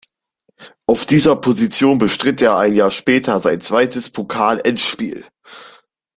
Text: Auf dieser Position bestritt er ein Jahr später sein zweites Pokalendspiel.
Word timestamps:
Auf 0.87 1.05
dieser 1.05 1.35
Position 1.35 1.99
bestritt 1.99 2.41
er 2.41 2.57
ein 2.57 2.73
Jahr 2.73 2.89
später 2.89 3.39
sein 3.39 3.61
zweites 3.61 4.09
Pokalendspiel. 4.09 5.27